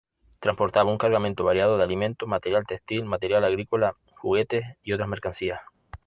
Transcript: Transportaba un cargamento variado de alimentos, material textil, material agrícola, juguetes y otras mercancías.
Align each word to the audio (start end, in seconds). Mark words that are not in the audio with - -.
Transportaba 0.39 0.89
un 0.91 0.97
cargamento 0.97 1.43
variado 1.43 1.77
de 1.77 1.83
alimentos, 1.83 2.27
material 2.27 2.65
textil, 2.65 3.05
material 3.05 3.45
agrícola, 3.45 3.97
juguetes 4.17 4.63
y 4.81 4.93
otras 4.93 5.07
mercancías. 5.07 5.61